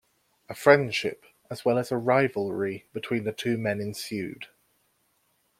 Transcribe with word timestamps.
A 0.49 0.55
friendship, 0.55 1.27
as 1.51 1.63
well 1.63 1.77
as 1.77 1.91
rivalry 1.91 2.87
between 2.91 3.23
the 3.23 3.31
two 3.31 3.55
men 3.55 3.79
ensued. 3.79 4.47